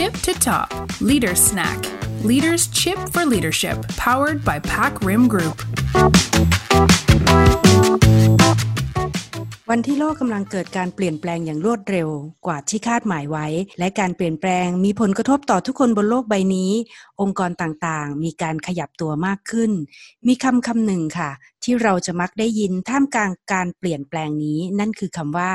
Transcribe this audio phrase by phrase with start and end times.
[0.00, 0.68] tip to top
[1.02, 1.78] Leader Snack
[2.24, 5.56] Leaders Chip for Leadership powered by Pack Rim Group
[9.70, 12.08] วันที่โลกกำลังเกิดการเปลี่ยนแปลงอย่างรวดเร็ว
[12.46, 13.46] กว่าที่คาดหมายไว้
[13.78, 16.72] และการเปลี่ยนแปลงมีผลกระทบต่อทุกคนบนโลกใบนี้
[17.20, 19.70] องค์กรต่างๆ มีการขยับตัวมากขึ้น
[20.26, 21.30] มีคำคำหนึ่งค่ะ
[21.64, 25.50] ที่เราจะมักได้ยินท่ามกลางการเปลี่ยนแปลงนี้ นั่นคือคำว่า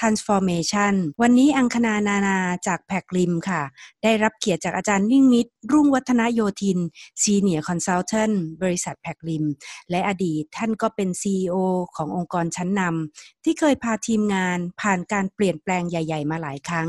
[0.00, 3.62] transformation วันนี้อังคณานานาจากแพกริมค่ะ
[4.02, 6.78] ได้รับเกียรติจากอาจารย์นิ่งมิตรรุ่งวัฒนโยธิน
[7.22, 9.44] Senior Consultant บริษัทแพกริม
[9.90, 11.56] และอดีตท่านก็เป็น CEO
[11.96, 16.88] ขององค์กรชั้นนำที่เคยพาทีมงานผ่านการเปลี่ยนแปลงใหญ่ ๆ มาหลายครั้ง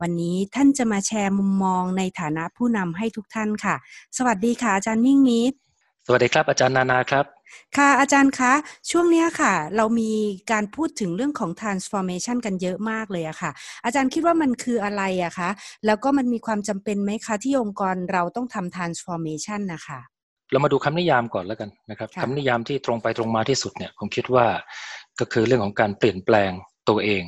[0.00, 3.74] วันนี้ท่านจะมาแชร์มุมมองในฐานะผู้นำให้ทุกท่านค่ะ
[4.16, 5.56] สวัสดีค่ะอาจารย์มิ่งมิตร
[6.06, 7.26] สวัสดีครับอาจารย์นานาครับ
[7.76, 8.52] ค่ะอาจารย์คะ
[8.90, 10.12] ช่วงเนี้ยค่ะ เรามี
[10.52, 13.50] การพูดถึงเรื่องของ transformation กันเยอะมากเลยอะค่ะ
[13.84, 15.50] อาจารย์คิดว่ามันคืออะไรอะคะ
[15.86, 20.00] แล้วก็มันมีความจำเป็นไหมคะที่องค์กรเราต้องทำ transformation นะคะ
[20.52, 24.46] เรามาดูคำนิยามก่อนแล้วกันนะครับค่ะคำนิยามที่ตรงไปตรงมาที่สุดเนี่ยผมคิดว่า
[25.20, 26.50] ก็คือเรื่องของการเปลี่ยนแปลง
[26.88, 27.22] ตัวเอง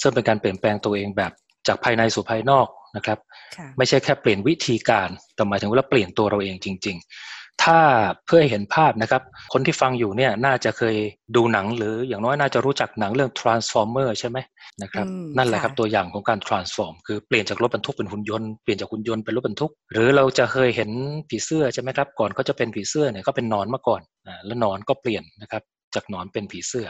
[0.00, 1.32] ซึ่งเป็นการเปลี่ยนแปลงตัวเองแบบ
[1.68, 2.66] จากภายในสู่ภายนอก
[2.96, 3.18] นะครับ
[3.56, 7.80] ค่ะไม่ใช่แค่เปลี่ยนวิธีการแต่หมายถึงว่าเราเปลี่ยนตัวเราเองจริง ๆ ถ้า
[8.26, 9.22] เพื่อให้เห็นภาพนะครับ
[9.52, 10.96] คนที่ฟังอยู่เนี่ยน่าจะเคย
[11.36, 14.38] ดูหนังหรืออย่างน้อยน่าจะรู้จักหนังเรื่อง transformer ใช่ไหม
[14.82, 20.90] นะครับอืมนั่นแหละครับค่ะตัวอย่างของการ transform คือเปลี่ยนจากรถบรรทุกเป็นหุ่นยนต์เปลี่ยนจากหุ่นยนต์เป็นรถบรรทุก หรือเราจะเคยเห็น
[21.28, 25.62] ผีเสื้อใช่ไหมครับก่อนเขาจะเป็นผีเสื้อเนี่ยก็เป็นหนอนมาก่อนอ่าแล้วหนอนก็เปลี่ยนนะครับ
[25.94, 26.88] จากหนอนเป็นผีเสื้อ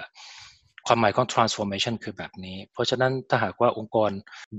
[0.86, 4.10] ความหมายของ transformation คือแบบนี้ เพราะฉะนั้นถ้าหากว่าองค์กร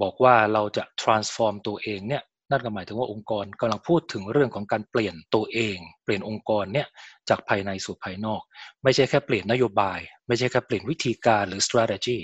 [0.02, 2.24] บอกว่าเราจะ transform ตัวเองเนี่ย
[2.54, 6.88] นั่นก็หมายถึงว่าองค์กรกำลังพูดถึงเรื่องของการเปลี่ยนตัวเอง เปลี่ยนองค์กรเนี่ย
[7.30, 8.42] จากภายในสู่ภายนอก
[8.84, 12.20] ไม่ใช่แค่เปลี่ยนนโยบาย ไม่ใช่แค่เปลี่ยนวิธีการหรือ strategy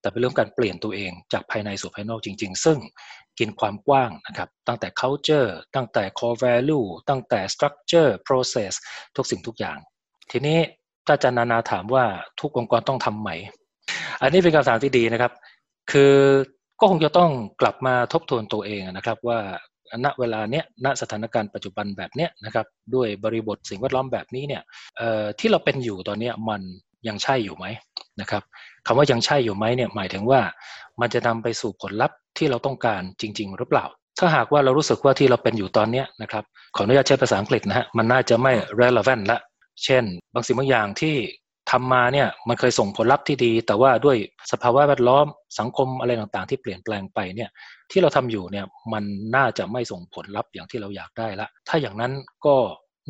[0.00, 2.78] แต่เป็นเรื่องการเปลี่ยนตัวเองจากภายในสู่ภายนอกจริง ๆ ซึ่ง
[3.38, 8.72] กินความกว้างนะครับ ตั้งแต่ culture ตั้งแต่ core value ตั้งแต่ structure process
[9.16, 9.78] ทุกสิ่งทุกอย่าง
[10.30, 10.58] ทีนี้
[11.06, 12.04] ถ้าอาจารย์นานาถามว่า
[12.40, 13.30] ทุกองค์กรต้องทำไหม
[14.22, 15.32] อันนี้เป็นคำถามที่ดีนะครับ
[15.92, 16.14] คือ
[16.80, 17.30] ก็คงจะต้อง
[17.60, 19.40] กลับมาทบทวนตัวเองนะครับ ว่า
[20.04, 24.62] ณเวลาเนี้ยณสถานการณ์ปัจจุบันแบบเนี้ยนะครับด้วยบริบทสิ่งแวดล้อมแบบนี้เนี่ย
[25.38, 26.62] ที่เราเป็นอยู่ตอนเนี้ยมัน
[27.08, 27.66] ยังใช่อยู่ไหม
[28.20, 28.42] นะครับ
[28.86, 30.40] คำว่ายังใช่อยู่ไหมเนี่ยหมายถึงว่า
[31.00, 33.84] มันจะนำไปสู่ผลลัพธ์ที่เราต้องการจริง ๆ หรือเปล่า
[34.18, 36.44] ถ้าหากว่าเรารู้สึกว่าที่เราเป็นอยู่ตอนเนี้ยนะครับ
[36.76, 39.38] ขออนุญาตใช้ภาษาอังกฤษนะฮะมันน่าจะไม่ relevant ละ
[39.84, 40.04] เช่น
[40.34, 41.14] บางสิ่งบางอย่างที่
[41.74, 44.16] ทำมาเนี่ยมันเคยส่งผลลัพธ์ที่ดี แต่ว่าด้วย
[44.52, 45.26] สภาวะแวดล้อม
[45.58, 47.50] สังคมอะไรต่างๆ ที่เปลี่ยนแปลงไปเนี่ย
[47.90, 49.04] ที่เราทำอยู่เนี่ยมัน
[49.36, 52.12] น่าจะไม่ส่งผลลัพธ์อย่างที่เราอยากได้ละ ถ้าอย่างนั้น
[52.46, 52.56] ก็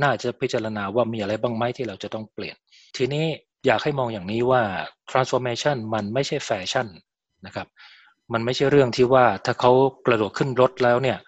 [0.03, 2.57] น่าจะพิจารณาว่ามีอะไรบ้างไหมที่เราจะต้องเปลี่ยน
[2.97, 3.25] ทีนี้
[3.67, 4.63] อยากให้มองอย่างนี้ว่า
[5.11, 6.87] transformation มันไม่ใช่แฟชั่น
[7.47, 7.67] นะครับ
[8.33, 9.73] มันไม่ใช่เรื่องที่ว่าถ้าเขา
[10.07, 11.19] กระโดดขึ้นรถแล้วเนี่ย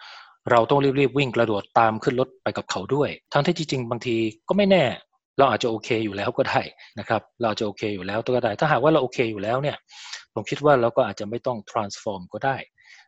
[0.51, 4.17] เราต้องรีบๆวิ่งกระโดดตามขึ้นรถไปกับเขาด้วย ทั้งที่จริงๆบางที
[4.49, 4.85] ก็ไม่แน่
[5.39, 6.61] เราอาจจะโอเคอยู่แล้วก็ได้
[6.99, 9.77] นะครับ เราอาจจะโอเคอยู่แล้วก็ได้ ถ้าหากว่าเราโอเคอยู่แล้วเนี่ย
[10.35, 12.57] ผมคิดว่าเราก็อาจจะไม่ต้อง transform ก็ได้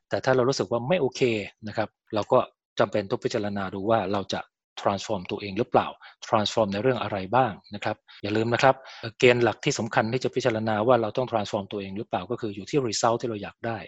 [0.08, 1.20] แต่ถ้าเรารู้สึกว่าไม่โอเค
[1.68, 2.38] นะครับเราก็
[2.78, 4.40] จำเป็นต้องพิจารณาดูว่าเราจะ
[4.80, 5.86] transform ตัวเองหรือเปล่า
[6.26, 13.78] transform ในเรื่องอะไรบ้างนะครับ อย่าลืมนะครับเอ่อเกณฑ์หลักที่สำคัญที่จะพิจารณาว่าเราต้อง transform ตัวเองหรือเปล่าก็คืออยู่ที่ result ที่เราอยากได้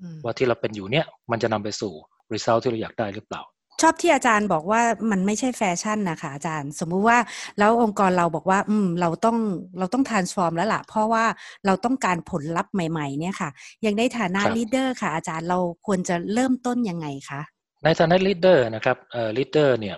[0.00, 1.92] อืมว่าที่เราเป็นอยู่เนี่ยมันจะนำไปสู่
[2.32, 3.42] result ที่เราอยากได้หรือเปล่า
[3.82, 7.18] ชอบที่อาจารย์บอกว่ามันไม่ใช่แฟชั่นนะคะอาจารย์ สมมุติว่า
[7.58, 9.36] แล้วองค์กรเราบอกว่า อืม เราต้อง
[9.78, 11.24] เราต้อง transform แล้วล่ะ เพราะว่า
[11.66, 13.50] เราต้องการผลลัพธ์ใหม่ ๆ เนี่ยค่ะ
[13.82, 17.40] อย่างในฐานะครับ leader ค่ะ อาจารย์เราควรจะเริ่มต้นยังไงคะ
[17.84, 19.96] ในฐานะ leader นะครับเอ่อ leader เนี่ย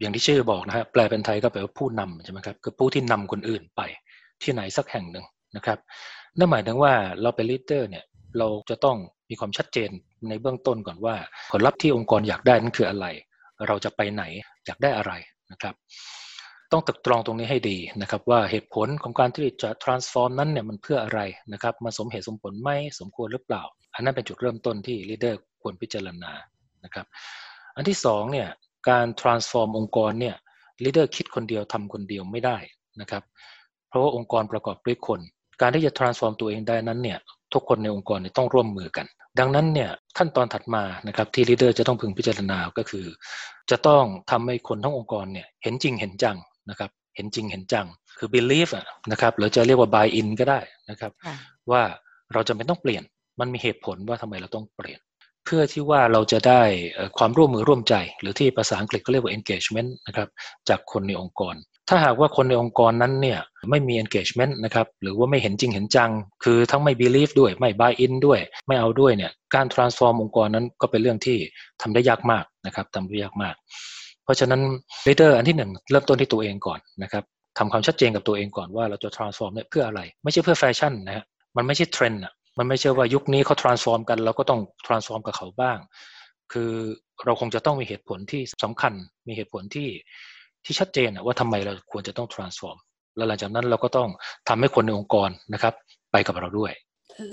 [0.00, 3.80] อย่างที่ชื่อบอกนะฮะแปลเป็นไทยก็แปลว่าผู้นำใช่ไหมครับคือผู้ที่นำคนอื่นไป
[4.42, 5.24] ที่ไหนสักแห่งหนึ่ง
[5.56, 5.78] นะครับ
[6.38, 6.92] นั่นหมายถึงว่า
[7.22, 8.04] เราเป็น leader เนี่ย
[8.38, 8.96] เราจะต้อง
[9.30, 9.90] มีความชัดเจน
[10.28, 11.16] ในเบื้องต้นก่อนว่า
[11.52, 13.06] ผลลัพธ์ที่องค์กรอยากได้นั้นคืออะไร
[13.66, 14.24] เราจะไปไหน
[14.66, 15.12] อยากได้อะไร
[15.52, 15.74] นะครับ
[16.72, 21.20] ต้องตึกตรองตรงนี้ให้ดีนะครับว่าเหตุผลของการที่จะ transform นั้นเนี่ยมันเพื่ออะไร
[21.52, 22.70] นะครับมันสมเหตุสมผลไหม
[23.00, 23.62] สมควรหรือเปล่า
[23.94, 26.32] อันนั้นเป็นจุดเริ่มต้นที่ leader ควรพิจารณา
[26.84, 27.06] นะครับ
[27.76, 28.48] อันที่สองเนี่ย
[28.88, 30.36] การ transform องค์กรเนี่ย
[30.84, 32.56] leader คิดคนเดียวทำคนเดียวไม่ได้
[33.00, 33.22] นะครับ
[33.88, 35.20] เพราะว่าองค์กรประกอบด้วยคน
[35.60, 37.18] การที่จะ transform ตัวเองได้นั้นเนี่ย
[37.52, 39.06] ทุกคนในองค์กรต้องร่วมมือกัน
[39.38, 43.06] ดังนั้นเนี่ยขั้นตอนถัดมานะครับที่ leader จะต้องพึงพิจารณาก็คือ
[43.70, 46.36] จะต้องทำให้คนทั้งองค์กรเนี่ยเห็นจริงเห็นจัง
[46.70, 47.86] นะครับเห็นจริงเห็นจัง
[48.18, 50.60] คือ believe อะนะครับหรือจะเรียกว่า buy in ก็ได้
[50.90, 51.34] นะครับค่ะ
[51.70, 51.82] ว่า
[52.32, 53.02] เราจะไม่ต้องเปลี่ยน
[53.40, 55.00] มันมีเหตุผลว่าทำไมเราต้องเปลี่ยน
[55.44, 56.62] เพื่อที่ว่าเราจะได้
[56.94, 60.28] เอ่อความร่วมมือร่วมใจ หรือที่ภาษาอังกฤษก็เรียกว่า engagement นะครับ
[60.68, 61.54] จากคนในองค์กร
[61.88, 63.38] ถ้าหากว่าคนในองค์กรนั้นเนี่ย
[63.70, 66.10] ไม่มี engagement นะครับหรือว่าไม่เห็นจริงเห็นจัง
[66.44, 71.38] คือทั้งไม่ believe ด้วยไม่ buy in ด้วย ไม่เอาด้วยเนี่ยการ transform องค์กรนั้นก็เป็นเรื่องที่
[71.82, 73.54] ทำได้ยากมากนะครับทำได้ยากมาก
[74.24, 74.60] เพราะฉะนั้น
[75.06, 77.24] leader อันที่หนึ่งเริ่มต้นที่ตัวเองก่อนนะครับ
[77.58, 81.24] ทำความชัดเจนกับตัวเองก่อนว่าเราจะ transform เนี่ยเพื่ออะไร ไม่ใช่เพื่อแฟชั่นนะฮะ
[81.56, 85.78] มันไม่ใช่เทรนด์อะมันไม่ใช่ว่ายุคนี้เขา transform กันเราก็ต้อง transform กับเขาบ้าง
[86.52, 86.70] คือ
[87.24, 88.92] เราคงจะต้องมีเหตุผลที่สำคัญ
[89.28, 89.88] มีเหตุผลที่
[90.64, 92.78] ที่ชัดเจนว่าทำไมเราควรจะต้อง transform
[93.16, 94.08] แล้วหลังจากนั้นเราก็ต้อง
[94.48, 95.74] ทำให้คนในองค์กรนะครับ
[96.12, 96.72] ไปกับเราด้วย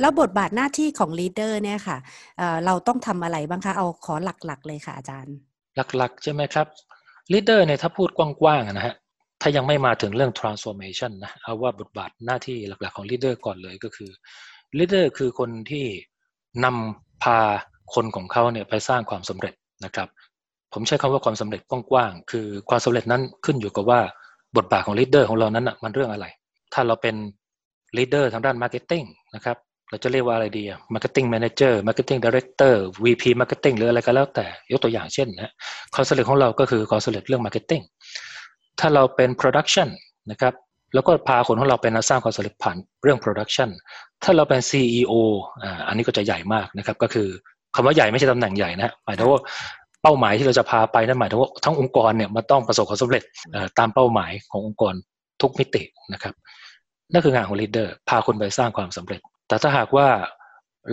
[0.02, 1.98] แล้วบทบาทหน้าที่ของ leader เนี่ยค่ะ
[2.38, 4.16] เเราต้องทำอะไรบ้างคะ เอาขอ
[4.46, 5.36] หลักๆ เลยค่ะอาจารย์
[5.98, 6.68] หลักๆ ใช่ไหมครับ
[7.34, 8.96] leader เนี่ยถ้าพูดกว้างๆนะฮะ
[9.42, 14.12] ถ้ายังไม่มาถึงเรื่อง transformation นะเอาว่าบทบาทหน้าที่หลักๆของ leader ก่อนเลยก็คือ
[14.78, 15.86] leader คือคนที่
[16.66, 17.40] นำพา
[17.94, 19.54] คนของเขาเนี่ยไปสร้างความสำเร็จ
[19.86, 20.08] นะครับ
[20.74, 21.62] ผมใช้คำว่าความสำเร็จ
[21.92, 24.00] กว้างๆ คือความสำเร็จนั้นขึ้นอยู่กับว่า
[24.58, 26.26] บทบาทของ leader ของเรานั้นอะมันเรื่องอะไร
[26.74, 27.16] ถ้าเราเป็น
[27.98, 29.04] leader ทางด้าน marketing
[29.36, 29.58] นะครับ
[29.90, 35.52] เราจะเรียกว่าอะไรดี marketing manager marketing director VP marketing หรืออะไรก็แล้วแต่ยกตัวอย่างเช่นนะ
[35.94, 37.82] ความสำเร็จของเราก็คือความสำเร็จเรื่อง marketing
[38.80, 39.88] ถ้าเราเป็น production
[40.32, 40.54] นะครับ
[40.94, 43.70] แล้วก็พาคนของเราเป็นสร้างความสำเร็จผ่านเรื่อง production
[44.24, 45.14] ถ้าเราเป็น CEO
[45.64, 47.28] อ่าอันนี้ก็จะใหญ่มากนะครับ ก็คือ
[47.76, 49.42] คำว่าใหญ่ไม่ใช่ตำแหน่งใหญ่นะหมายถึงว่า
[50.08, 53.24] เป้าหมายที่เราจะพาไปนั่นหมายถึงว่าทั้งองค์กรเนี่ยมันต้องประสบความสำเร็จ
[53.80, 54.94] ตามเป้าหมายขององค์กร
[55.42, 55.84] ทุกมิติ
[56.14, 56.34] นะครับ
[57.12, 60.08] นั่นคืองานของ leader พาคนไปสร้างความสำเร็จ แต่ถ้าหากว่า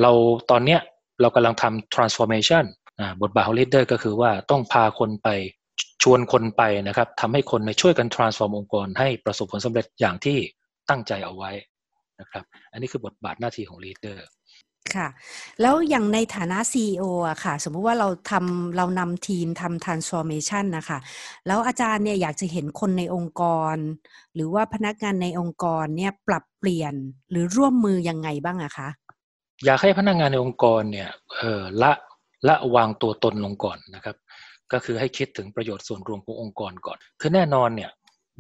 [0.00, 0.12] เรา
[0.50, 0.80] ตอนเนี้ย
[1.20, 2.64] เรากำลังทำ transformation
[3.22, 5.28] บทบาทของ leader ก็คือว่าต้องพาคนไป
[6.02, 10.38] ชวนคนไปนะครับทำให้คนในช่วยกัน transform องค์กร ให้ประสบผลสำเร็จอย่างที่
[10.90, 11.50] ตั้งใจเอาไว้
[12.20, 14.24] นะครับ อันนี้คือบทบาทหน้าที่ของลีดเดอร์
[14.94, 15.08] ค่ะ
[15.60, 20.98] แล้วอย่างในฐานะ CEO อะค่ะ สมมุติว่าเราทำเรานำทีมทำ transformation นะคะ
[21.46, 23.42] แล้วอาจารย์เนี่ยอยากจะเห็นคนในองค์ก
[23.74, 23.76] ร
[24.34, 26.94] หรือว่าพนักงานในองค์กรเนี่ยปรับเปลี่ยน
[27.30, 28.88] หรือร่วมมือยังไงบ้างอะคะ
[29.64, 31.92] อยากให้พนักงานในองค์กรเนี่ยเออละ
[32.48, 34.16] ละวางตัวตนลงก่อนนะครับ
[34.72, 37.90] ก็คือให้คิดถึงประโยชน์ส่วนรวมขององค์กรก่อน คือแน่นอนเนี่ย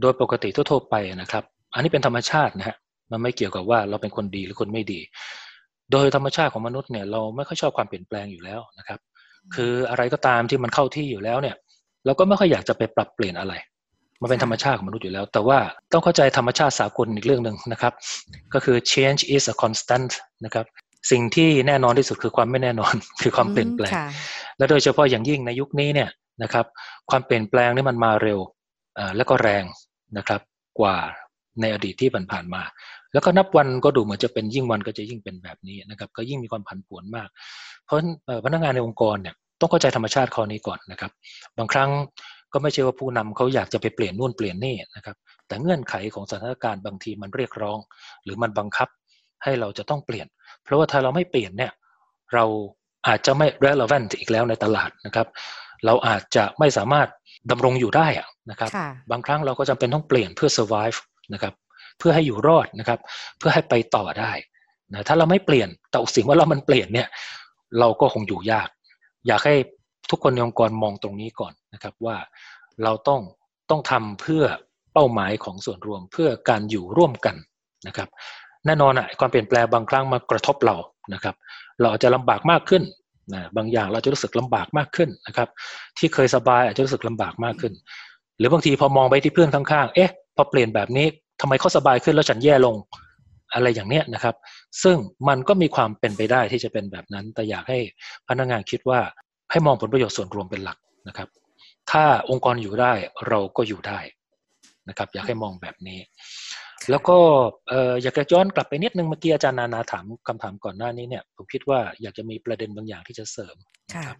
[0.00, 1.44] โดยปกติทั่วๆไปนะครับ
[1.74, 2.76] อันนี้เป็นธรรมชาตินะฮะ
[3.10, 5.00] มันไม่เกี่ยวกับว่าเราเป็นคนดีหรือคนไม่ดี
[5.94, 9.00] โดยธรรมชาติของมนุษย์เนี่ยเราไม่ค่อยชอบความเปลี่ยนแปลงอยู่แล้วนะครับ
[9.54, 11.56] คืออะไรก็ตามที่มันเข้าที่อยู่แล้วเนี่ย
[12.04, 13.54] เราก็ไม่ค่อยอยากจะไปปรับเปลี่ยนอะไร
[14.20, 15.58] มันเป็นธรรมชาติของมนุษย์อยู่แล้ว แต่ว่า
[15.92, 17.92] ต้องเข้าใจธรรมชาติสากลอีกเรื่องหนึ่งนะครับ
[18.54, 20.10] ก็คือ change is a constant
[20.44, 20.66] นะครับ
[21.10, 23.92] สิ่งที่แน่นอนที่สุดคือความไม่แน่นอนคือความเปลี่ยนแปลง
[24.58, 26.10] และโดยเฉพาะอย่างยิ่งในยุคนี้เนี่ย
[26.42, 26.66] นะครับ
[27.10, 28.40] ความเปลี่ยนแปลงนี่มันมาเร็ว
[29.16, 29.64] และก็แรง
[30.18, 30.40] นะครับ
[30.80, 30.96] กว่า
[31.60, 32.62] ในอดีตที่ผ่านมา
[33.14, 37.28] แล้วก็นับวันก็ดูเหมือนจะเป็นยิ่งวันก็จะยิ่งเป็นแบบนี้นะครับ ก็ยิ่งมีความผันผวนมาก
[37.84, 37.98] เพราะ
[38.44, 41.10] พนักงานในองค์กรเนี่ยต้องเข้าใจธรรมชาติข้อนี้ก่อนนะครับ
[41.58, 41.90] บางครั้ง
[42.52, 45.16] ก็ไม่ใช่ว่าผู้นำเขาอยากจะไปเปลี่ยนนู่นเปลี่ยนนี่นะครับ
[45.46, 47.78] แต่เงื่อนไขของสถานการณ์บางทีมันเรียกร้อง
[48.24, 48.88] หรือมันบังคับ
[49.42, 50.26] ให้เราจะต้องเปลี่ยน
[50.64, 51.72] เพราะว่าถ้าเราไม่เปลี่ยนเนี่ย
[52.34, 52.44] เรา
[53.08, 55.26] อาจจะไม่ relevant อีกแล้วในตลาดนะครับ
[55.86, 57.08] เราอาจจะไม่สามารถ
[57.50, 58.06] ดำรงอยู่ได้
[58.50, 58.70] นะครับ
[59.10, 60.98] บางครั้งเราก็จำเป็นต้องเปลี่ยนเพื่อ survive
[61.34, 61.54] นะครับ
[61.98, 63.00] เพื่อให้อยู่รอดนะครับ
[63.38, 64.32] เพื่อให้ไปต่อได้
[64.92, 67.08] นะถ้าเราไม่เปลี่ยนแต่สิ่งว่าเรามันเปลี่ยนเนี่ย
[67.78, 68.68] เราก็คงอยู่ยาก
[69.26, 69.54] อยากให้
[70.10, 72.16] ทุกคนในองค์กรมองตรงนี้ก่อนนะครับว่า
[72.82, 73.20] เราต้อง
[73.70, 74.44] ต้องทำเพื่อ
[74.92, 77.36] เป้าหมายของส่วนรวมเพื่อการอยู่ร่วมกัน
[77.86, 78.08] นะครับ
[78.66, 80.76] แน่นอนอะความเปลี่ยนแปลงบางครั้งมากระทบเรา
[81.14, 81.34] นะครับ
[81.80, 82.82] เราอาจจะลำบากมากขึ้น
[83.34, 85.48] นะบางอย่างเราจะรู้สึกลำบากมากขึ้นนะครับ
[85.98, 87.72] ที่เคยสบายอาจจะรู้สึกลำบากมากขึ้น
[88.38, 91.06] หรือบางทีพอมองไปที่เพื่อนข้างๆ เอ๊ะ พอเปลี่ยนแบบนี้
[91.46, 92.76] ทำไมเขาสบายขึ้นแล้วฉันแย่ลง
[93.54, 94.34] อะไรอย่างเนี้ยนะครับ
[94.82, 94.96] ซึ่ง
[95.28, 97.78] มันก็มีความเป็นไปได้ที่จะเป็นแบบนั้น แต่อยากให้
[98.28, 99.00] พนักงานคิดว่า
[99.50, 101.28] ให้มองผลประโยชน์ส่วนรวมเป็นหลักนะครับ
[101.90, 102.92] ถ้าองค์กรอยู่ได้
[103.28, 103.98] เราก็อยู่ได้
[104.88, 105.98] นะครับ อยากให้มองแบบนี้
[106.90, 107.18] แล้วก็
[108.02, 113.56] อยากจะย้อนกลับไปนิดนึงเมื่อกี้อาจารย์นานาถามคำถามก่อนหน้านี้เนี่ยผมคิดว่าอยากจะมีประเด็นบางอย่างที่จะเสริม
[113.94, 114.18] นะครับ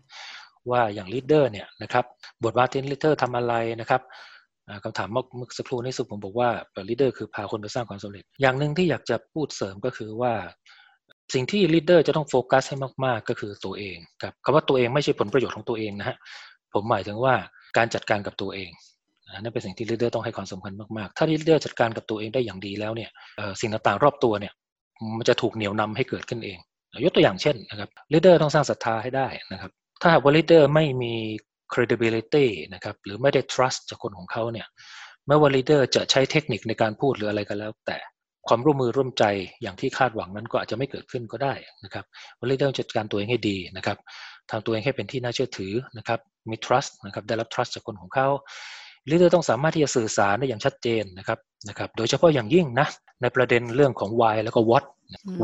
[0.71, 2.05] ว่าอย่าง leader เนี่ยนะครับ
[2.45, 4.03] บทบาทที่ leader ทำอะไรนะครับ
[4.85, 6.49] คำถามเมื่อสักครู่นี้สุดผมบอกว่า
[6.89, 10.33] leader คือพาคนไปสร้างความสำเร็จ อย่างหนึ่งที่อยากจะพูดเสริมก็คือว่า
[11.35, 16.17] สิ่งที่ leader จะต้องโฟกัสให้มาก ๆ ก็คือตัวเองครับคำว่าตัวเองไม่ใช่ผลประโยชน์ของตัวเองนะฮะ
[16.75, 17.35] ผมหมายถึงว่า
[17.77, 18.71] การจัดการกับตัวเอง
[19.41, 23.11] นั่นเป็นสิ่งที่ leader ต้องให้ความสำคัญมาก ๆ ถ้า leader จัดการกับตัวเองได้อย่างดีแล้วเนี่ย
[23.61, 24.53] สิ่งต่างๆรอบตัวเนี่ย
[25.19, 26.59] มันจะถูกเหนี่ยวนำให้เกิดขึ้นเอง
[27.05, 29.71] ยกตัวอย่างเช่นนะครับ leader ต้องสร้างศรัทธาให้ได้นะครับ
[30.03, 31.15] ถ้าหากว่า leader ไม่มี
[31.75, 34.67] credibility นะครับหรือไม่ได้ trust จากคนของเขาเนี่ย
[35.27, 37.99] ไม่ว่า leader จะใช้เทคนิคในการพูดหรืออะไรก็แล้ว แต่
[38.49, 39.25] ความร่วมมือร่วมใจ
[39.63, 41.55] อย่างที่คาดหวังนั้นก็อาจจะไม่เกิดขึ้นก็ได้
[41.85, 42.05] นะครับ
[42.39, 43.99] ว่า leader จัดการตัวเองให้ดีนะครับ
[44.51, 48.29] ทำตัวเองให้เป็นที่น่าเชื่อถือนะครับมี trust นะครับได้รับ trust จากคนของเขา
[49.11, 51.39] ลีดเดอร์ต้องสามารถที่จะสื่อสารได้อย่างชัดเจนนะครับ
[51.69, 52.87] นะครับ โดยเฉพาะอย่างยิ่งนะ
[53.23, 54.85] ในประเด็นเรื่องของ why แล้วก็ what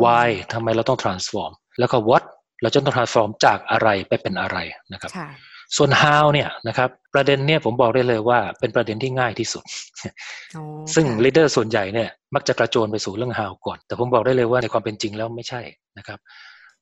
[0.05, 2.25] why ทำไมเราต้อง transform แล้วก็ what
[2.63, 4.59] เราจะต้อง transform จากอะไรไปเป็นอะไร
[4.93, 5.13] นะครับ
[5.77, 9.65] ส่วน how เนี่ยนะครับประเด็นเนี่ยผมบอกได้เลยว่าเป็นประเด็นที่ง่ายที่สุด
[10.95, 15.61] ซึ่ง leader ส่วนใหญ่เนี่ยมักจะกระโจนไปสู่เรื่อง how ก่อน แต่ผมบอกได้เลยว่าในความเป็นจริงแล้วไม่ใช่
[15.99, 16.19] นะครับ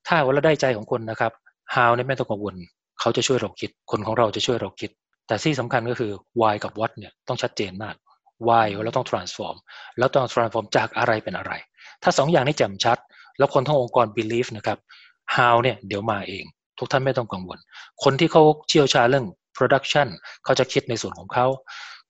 [0.07, 1.33] ถ้าว่าเราได้ใจของคนนะครับ
[1.75, 2.55] how เนี่ยไม่ต้องกังวล
[3.01, 4.91] เขาจะช่วยเราคิด คนของเราจะช่วยเราคิด
[5.27, 7.95] แต่ที่สำคัญก็คือ why กับ what เนี่ยต้องชัดเจนมาก
[8.49, 9.57] why เราต้อง transform
[9.99, 11.53] แล้วต้อง transform จากอะไรเป็นอะไร
[12.03, 12.99] ถ้าสองอย่างนี้แจ่มชัด
[13.39, 14.79] แล้วคนทั้งองค์กร believe นะครับ
[15.37, 16.45] how เนี่ยเดี๋ยวมาเอง
[16.79, 17.59] ทุกท่านไม่ต้องกังวล
[18.05, 20.09] คนที่เขาเชี่ยวชาญเรื่อง production
[20.45, 21.47] เขาจะคิดในส่วนของเขา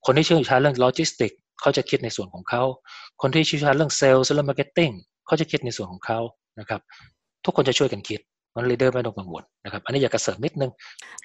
[0.06, 2.62] คนที่เชี่ยวชาญเรื่อง logistics เขาจะคิดในส่วนของเขา
[3.22, 4.94] คนที่เชี่ยวชาญเรื่อง sales และ marketing
[5.26, 6.18] เขาจะคิดในส่วนของเขา
[6.60, 6.80] นะครับ
[7.44, 8.20] ทุกคนจะช่วยกันคิด
[8.54, 10.70] มันลีดเดอร์ไม่ต้องกังวลนะครับ อันนี้อยากกระเสริมนิดนึง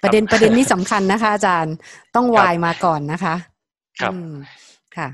[0.02, 1.74] ประเด็นประเด็นนี้สำคัญนะคะ อาจารย์
[2.14, 3.34] ต้องวายมาก่อนนะคะ
[4.00, 4.14] ครับ
[4.96, 5.08] ค่ะ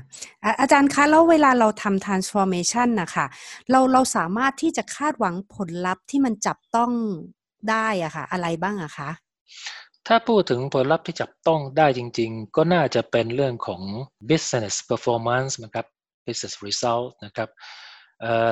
[0.61, 3.25] อาจารย์คะแล้วเวลาเราทำ transformation นะคะ
[3.71, 6.91] เราเราสามารถที่จะคาดหวังผลลัพธ์ที่มันจับต้อง
[7.69, 9.09] ได้อะค่ะ อะไรบ้างอะคะ
[10.07, 13.81] ถ้าพูดถึงผลลัพธ์ที่จับต้องได้จริง ๆ ก็น่าจะเป็นเรื่องของ
[14.29, 15.85] business performance นะครับ
[16.25, 17.49] business result นะครับ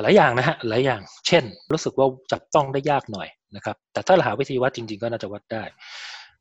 [0.02, 5.64] หลายอย่างนะฮะหลายอย่าง เช่น รู้สึกว่าจับต้องได้ยากหน่อยนะครับ แต่ถ้าเราหาวิธีวัดจริง ๆ ก็น่าจะวัดได้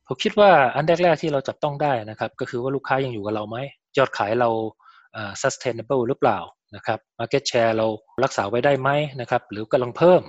[0.07, 3.57] ผมคิดว่าอันแรกๆที่เราจับต้องได้นะครับ ก็คือว่าลูกค้ายังอยู่กับเราไหม
[3.97, 4.49] ยอดขายเรา
[5.41, 6.39] sustainable หรือเปล่า
[6.75, 7.87] นะครับ market share เรา
[8.23, 8.89] รักษาไว้ได้ไหม
[9.21, 10.21] นะครับ หรือกำลังเพิ่ม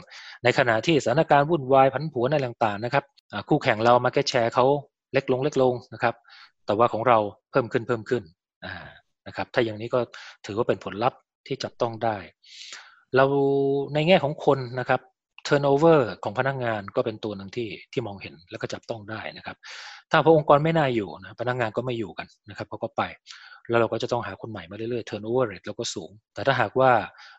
[0.44, 3.04] ในขณะที่สถานการณ์วุ่นวายผันผวนอะไรต่างๆนะครับ
[3.49, 4.66] คู่แข่งเรา market share เขา
[5.12, 6.14] เล็กลงเล็กลงนะครับ
[6.66, 7.18] แต่ว่าของเรา
[7.50, 8.23] เพิ่มขึ้นเพิ่มขึ้น
[9.26, 10.00] นะครับ ถ้าอย่างนี้ก็
[10.47, 12.16] ถือว่าเป็นผลลัพธ์ที่จับต้องได้
[13.16, 13.25] เรา
[13.94, 15.00] ในแง่ของคนนะครับ
[15.47, 19.56] turnover ของพนักงงานก็เป็นตัวหนึ่งที่ที่มองเห็นแล้วก็จับต้องได้นะครับ
[20.11, 23.02] ถ้าพระองค์กรไม่น่าอยู่นะพนักงงานก็ไม่อยู่กันนะครับเขาก็ไป
[23.69, 26.90] แล้วเราก็จะต้องหาคนใหม่มาเรื่อยๆ turnover rate เราก็สูง แต่ถ้าหากว่า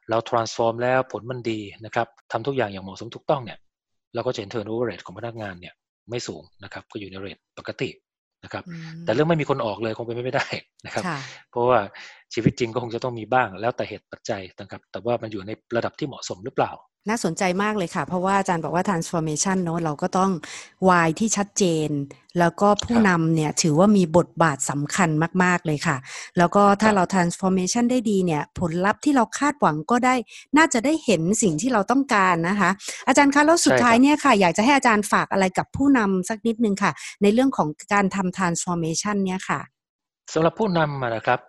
[0.09, 3.57] เรา transform แล้วผลมันดีนะครับทำทุกอย่างอย่างเหมาะสมถูกต้องเนี่ย
[4.15, 5.73] เราก็จะเห็น turnover rate ของพนักงานเนี่ย
[6.09, 7.89] ไม่สูงนะครับก็อยู่ในเรทปกติ
[8.43, 8.63] นะครับ
[9.05, 10.45] แต่เรื่องไม่มีคนออกเลยคงเป็นไม่ได้
[10.85, 11.03] นะครับ
[11.51, 11.79] เพราะว่า
[12.33, 16.73] ชีวิตจริงก็คงจะต้องมีบ้าง แล้วแต่เหตุปัจจัยนะครับแต่ว่ามันอยู่ในระดับที่เหมาะสมหรือเปล่า
[17.09, 20.31] น่าสนใจมากเลยค่ะ เพราะว่าอาจารย์บอกว่า transformation เนอะเราก็ต้อง
[20.89, 21.89] วายที่ชัดเจน
[22.39, 25.09] แล้วก็ผู้นำเนี่ยถือว่ามีบทบาทสำคัญ
[25.43, 25.97] มาก ๆ เลยค่ะ
[26.37, 30.15] แล้วก็ถ้าเรา transformation ได้ดีเนี่ย ผลลัพธ์ที่เราคาดหวังก็ได้
[30.57, 32.69] น่าจะได้เห็นสิ่งที่เราต้องการนะคะ
[33.07, 39.59] อาจารย์คะแล้วสุดท้ายเนี่ยค่ะ อยากจะให้อาจารย์ฝากอะไรกับผู้นำสักนิดนึงค่ะ ในเรื่องของการทำ transformation เนี่ยค่ะ
[40.33, 41.39] สำหรับผู้นำนะครับ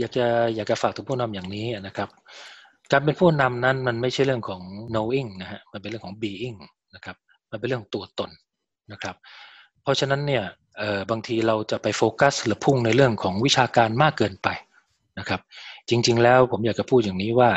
[0.00, 0.26] อยากจะ
[0.56, 2.08] อยากจะฝากถึงผู้นำอย่างนี้นะครับ
[2.92, 4.62] การเป็นผู้นำนั้นมันไม่ใช่เรื่องของ
[4.94, 6.58] knowing นะฮะมันเป็นเรื่องของ being
[6.94, 7.16] นะครับ
[7.50, 8.30] มันเป็นเรื่องตัวตน
[8.92, 9.16] นะครับ
[9.82, 10.44] เพราะฉะนั้นเนี่ย
[11.10, 14.48] บางทีเราจะไปโฟกัสหรือพุ่งในเรื่องของวิชาการมากเกินไป
[15.18, 15.40] นะครับ
[15.88, 17.50] จริง ๆ แล้วผมอยากจะพูดอย่างนี้ว่า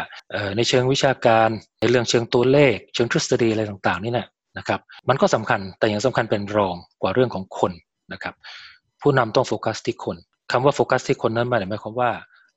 [0.58, 7.72] ในเชิงวิชาการในเรื่องเชิงตัวเลข เชิงทฤษฎีอะไรต่างๆนี่นะนะครับ มันก็สำคัญแต่ยังสำคัญเป็นรองกว่าเรื่องของคน
[8.14, 8.36] นะครับ
[9.02, 10.18] ผู้นำต้องโฟกัสที่คน
[10.52, 12.12] คำว่าโฟกัสที่คนนั้นหมายความว่า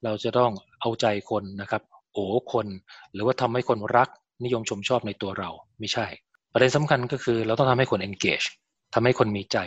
[0.04, 2.66] เราจะต้องเอาใจคนนะครับ โอ้คน
[3.12, 4.08] หรือว่าทำให้คนรัก
[4.44, 5.50] นิยมชมชอบในตัวเรา
[5.80, 6.06] ไม่ใช่
[6.52, 8.46] ประเด็นสำคัญก็คือเราต้องทำให้คน engage
[8.94, 9.58] ทำให้คนมีใจ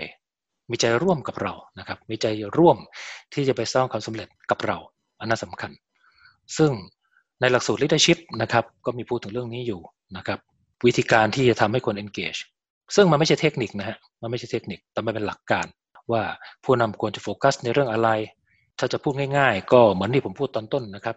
[0.71, 2.25] มีใจร่วมกับเรานะครับ มีใจ
[2.57, 2.77] ร่วม
[3.33, 4.77] ที่จะไปสร้างความสำเร็จกับเรา
[5.19, 5.71] อันนั้นสำคัญ
[6.57, 6.71] ซึ่ง
[7.41, 9.81] ในหลักสูตร leadership นะครับ ก็มีพูดถึงเรื่องนี้อยู่
[10.17, 10.39] นะครับ
[10.85, 12.39] วิธีการที่จะทำให้คน engage
[12.95, 15.65] ซึ่งมันไม่ใช่เทคนิคนะฮะมันไม่ใช่เทคนิคแต่มันเป็นหลักการ
[16.11, 16.23] ว่า
[16.63, 18.09] ผู้นำควรจะโฟกัสในเรื่องอะไร
[18.79, 21.15] ถ้าจะพูดง่าย ๆ ก็เหมือนที่ผมพูดตอนต้นนะครับ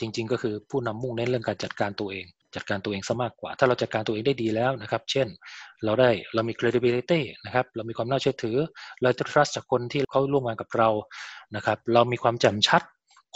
[0.00, 5.26] จริง ๆ ก็คือผู้นำมุ่งเน้นเรื่องการจัดการตัวเอง จัดการตัวเองซะมากกว่า ถ้าเราจัดการตัวเองได้ดีแล้วนะครับ เช่น
[5.84, 8.56] เราได้เรามี credibility นะครับ เรามีความน่าเชื่อถือ
[9.02, 10.90] เราจะ trust จากคนที่เขาร่วมงานกับเรา
[11.56, 12.82] นะครับ เรามีความแจ่มชัด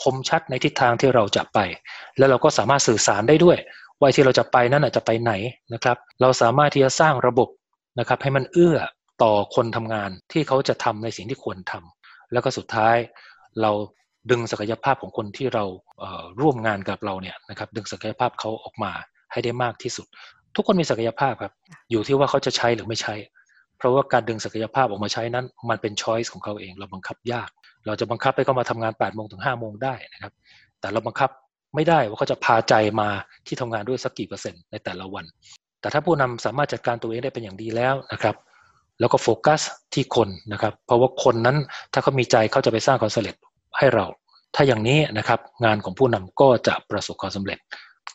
[0.03, 1.59] คมชัดในทิศทางที่เราจะไป
[2.19, 3.59] แล้วเราก็สามารถสื่อสารได้ด้วย
[4.01, 5.33] ว่าที่เราจะไปนั้นอาจะไปไหน
[5.75, 7.49] นะครับ เราสามารถที่จะสร้างระบบ
[7.99, 8.79] นะครับ ให้มันเอื้อ
[9.23, 12.97] ต่อคนทำงานที่เขาจะทำในสิ่งที่ควรทำแล้วก็สุดท้าย
[13.63, 13.71] เรา
[14.31, 15.65] ดึงศักยภาพของคนที่เรา
[16.41, 18.93] ร่วมงานกับเราเนี่ยนะครับดึงศักยภาพเขาออกมา
[19.33, 20.07] ให้ได้มากที่สุด
[20.57, 21.53] ทุกคนมีศักยภาพครับ
[21.91, 23.15] อยู่ที่ว่าเขาจะใช้หรือไม่ใช้
[23.79, 27.49] เพราะว่าการดึงศักยภาพออกมาใช้นั้น มันเป็นช้อยส์ของเขาเอง เราบังคับยาก
[27.87, 30.33] เราจะบังคับให้เขามาทำงาน8ปดโมงถึง5้าโมงได้นะครับ
[30.81, 31.31] แต่เราบังคับ
[31.75, 33.09] ไม่ได้ว่าเขาจะพาใจมา
[33.47, 35.25] ที่ทำงานด้วยสักกี่เปอร์เซ็นต์ในแต่ละวัน
[35.81, 38.37] แต่ถ้าผู้นำสามารถจัดการตัวเองได้เป็นอย่างดีแล้วนะครับ
[39.01, 39.61] แล้วก็โฟกัส
[39.95, 41.57] ที่คนนะครับ เพราะว่าคนนั้น
[41.93, 43.37] ถ้าเขามีใจเขาจะไปสร้างความสำเร็จ
[43.79, 44.07] ให้เรา
[44.55, 47.59] ถ้าอย่างนี้นะครับงานของผู้นำก็จะประสบความสำเร็จ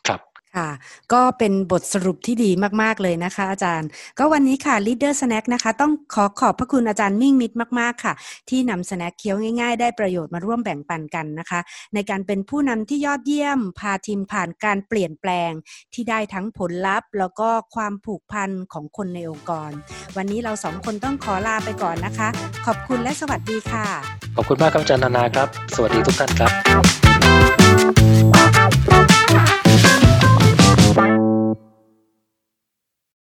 [0.06, 0.20] ครับ
[0.56, 0.68] ค่ะ
[1.12, 2.50] ก็เป็นบทสรุปที่ดี
[2.82, 8.12] มากๆเลยนะคะ อาจารย์ ก็วันนี้ค่ะ Leader Snack นะคะ ต้องขอขอบพระคุณอาจารย์มิ่งมิตรมากๆค่ะ
[8.48, 11.60] ที่นำสแน็คเคี้ยวง่ายๆ ได้ประโยชน์มาร่วมแบ่งปันกันนะคะ
[11.94, 15.50] ในการเป็นผู้นำที่ยอดเยี่ยม พาทีมผ่านการเปลี่ยนแปลง
[15.94, 19.70] ที่ได้ทั้งผลลัพธ์ แล้วก็ความผูกพันของคนในองค์กร
[20.16, 22.28] วันนี้เราสองคนต้องขอลาไปก่อนนะคะ
[22.66, 23.86] ขอบคุณและสวัสดีค่ะ
[24.36, 27.51] ขอบคุณมากครับอาจารย์นานาครับ สวัสดีทุกท่านครับ